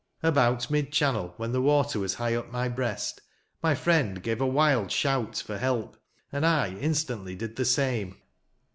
About 0.23 0.71
mid 0.71 0.91
channel, 0.91 1.35
when 1.37 1.51
the 1.51 1.61
water 1.61 1.99
was 1.99 2.15
high 2.15 2.33
up 2.33 2.51
my 2.51 2.67
breast, 2.67 3.21
my 3.61 3.75
friend 3.75 4.23
gave 4.23 4.41
a 4.41 4.47
wild 4.47 4.91
shout 4.91 5.37
for 5.37 5.59
help, 5.59 5.95
and 6.31 6.43
I 6.43 6.69
in 6.69 6.93
stantly 6.93 7.37
did 7.37 7.55
the 7.55 7.65
same. 7.65 8.15